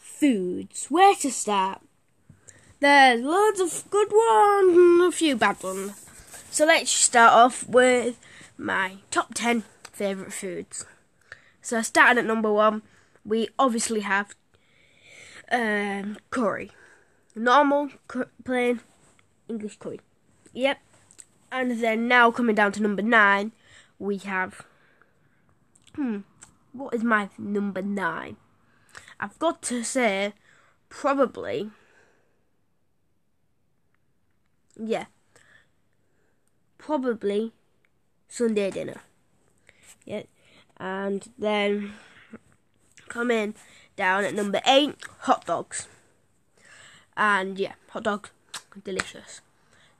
[0.00, 0.86] Foods.
[0.88, 1.80] Where to start?
[2.80, 6.04] There's loads of good ones and a few bad ones.
[6.50, 8.18] So let's start off with
[8.58, 9.62] my top 10
[9.92, 10.84] favourite foods.
[11.60, 12.82] So starting at number one,
[13.24, 14.34] we obviously have
[15.52, 16.72] um, curry.
[17.36, 18.80] Normal, cu- plain
[19.48, 20.00] English curry.
[20.52, 20.78] Yep.
[21.52, 23.52] And then now coming down to number nine,
[24.00, 24.62] we have.
[25.94, 26.18] Hmm.
[26.72, 28.38] What is my number nine?
[29.22, 30.32] I've got to say,
[30.88, 31.70] probably
[34.76, 35.06] yeah,
[36.76, 37.52] probably
[38.28, 39.00] Sunday dinner.
[40.04, 40.24] Yeah,
[40.78, 41.92] and then
[43.08, 43.54] come in
[43.94, 45.86] down at number eight, hot dogs.
[47.16, 48.30] And yeah, hot dogs,
[48.82, 49.40] delicious.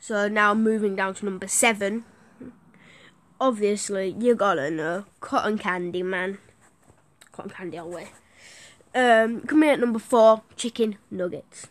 [0.00, 2.04] So now moving down to number seven.
[3.40, 6.38] Obviously, you gotta know cotton candy, man.
[7.30, 8.08] Cotton candy the way.
[8.94, 11.68] Um, coming at number four, chicken nuggets.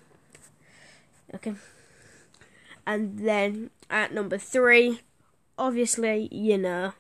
[1.33, 1.53] Okay.
[2.86, 5.02] And then at number three,
[5.58, 6.94] obviously, you know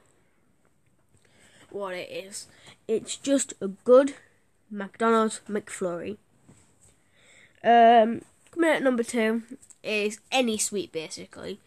[1.71, 2.47] what it is.
[2.87, 4.13] It's just a good
[4.69, 6.17] McDonald's McFlurry.
[7.63, 9.43] Um, coming at number two
[9.83, 11.59] is any sweet, basically.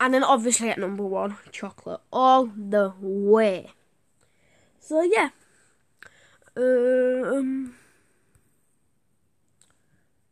[0.00, 2.00] And then obviously at number one, chocolate.
[2.12, 3.70] All the way.
[4.80, 5.30] So, yeah.
[6.56, 7.74] Um,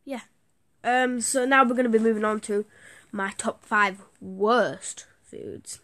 [0.05, 0.23] yeah.
[0.89, 2.64] Um, so now we're going to be moving on to
[3.12, 5.81] my top five worst foods.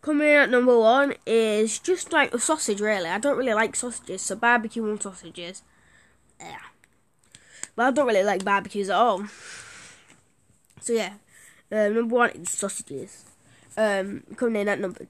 [0.00, 3.10] Coming in at number one is just like a sausage, really.
[3.10, 5.62] I don't really like sausages, so barbecue and sausages.
[6.40, 6.58] Yeah.
[7.74, 9.26] But I don't really like barbecues at all.
[10.80, 11.14] So yeah,
[11.70, 13.24] um, number one is sausages.
[13.76, 15.08] Um, coming in at number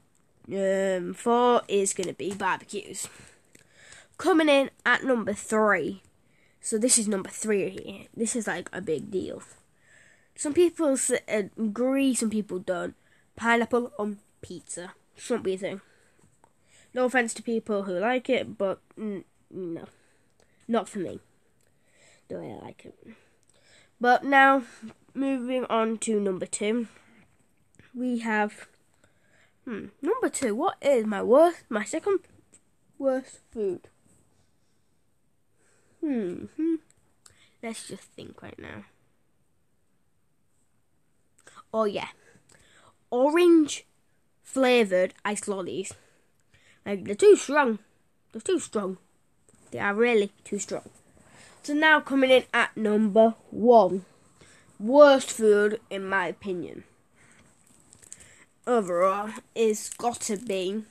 [0.49, 3.07] um, four is going to be barbecues.
[4.17, 6.01] Coming in at number three.
[6.67, 8.07] So this is number three here.
[8.13, 9.41] This is like a big deal.
[10.35, 10.97] Some people
[11.29, 12.93] agree, some people don't.
[13.37, 15.81] Pineapple on pizza shouldn't be a thing.
[16.93, 19.85] No offense to people who like it, but no,
[20.67, 21.21] not for me.
[22.27, 22.99] The way I like it.
[24.01, 24.63] But now,
[25.13, 26.89] moving on to number two,
[27.95, 28.67] we have.
[29.63, 30.53] Hmm, number two.
[30.53, 31.63] What is my worst?
[31.69, 32.19] My second
[32.99, 33.87] worst food.
[36.07, 36.45] Hmm.
[36.55, 36.75] hmm.
[37.61, 38.85] Let's just think right now.
[41.73, 42.07] Oh yeah,
[43.11, 43.85] orange
[44.41, 45.91] flavored ice lollies.
[46.85, 47.79] Like they're too strong.
[48.31, 48.99] They're too strong.
[49.71, 50.89] They are really too strong.
[51.61, 54.05] So now coming in at number one,
[54.79, 56.85] worst food in my opinion.
[58.65, 60.83] Overall, is got to be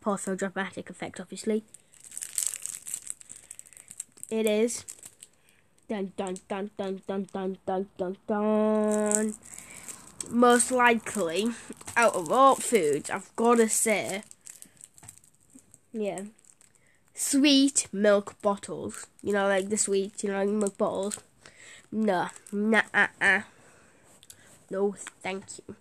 [0.00, 1.64] a pause dramatic effect, obviously.
[4.30, 4.84] It is
[5.90, 9.34] Dun dun dun dun dun dun dun dun dun.
[10.30, 11.48] Most likely,
[11.96, 14.22] out of all foods, I've gotta say,
[15.92, 16.20] yeah,
[17.12, 19.08] sweet milk bottles.
[19.20, 21.18] You know, like the sweet, you know, milk bottles.
[21.90, 23.40] No, nah, uh, uh.
[24.70, 24.94] No,
[25.24, 25.74] thank you.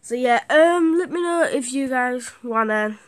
[0.00, 3.00] So yeah, um, let me know if you guys wanna,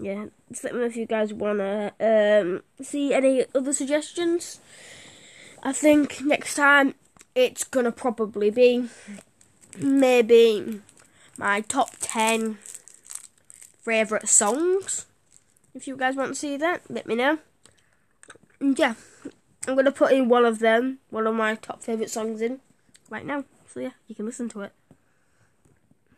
[0.00, 4.60] yeah, just let me know if you guys wanna, um, see any other suggestions.
[5.62, 6.94] I think next time
[7.34, 8.88] it's gonna probably be
[9.78, 10.80] maybe
[11.36, 12.58] my top 10
[13.82, 15.06] favourite songs.
[15.74, 17.38] If you guys want to see that, let me know.
[18.58, 18.94] And yeah,
[19.66, 22.60] I'm gonna put in one of them, one of my top favourite songs in
[23.08, 23.44] right now.
[23.66, 24.72] So yeah, you can listen to it.